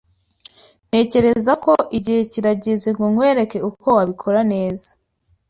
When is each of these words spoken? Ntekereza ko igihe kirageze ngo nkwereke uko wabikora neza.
Ntekereza 0.87 1.53
ko 1.63 1.73
igihe 1.97 2.21
kirageze 2.31 2.89
ngo 2.95 3.05
nkwereke 3.11 3.57
uko 3.69 3.85
wabikora 3.97 4.39
neza. 4.53 4.89